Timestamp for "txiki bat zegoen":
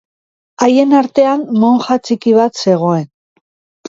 2.07-3.05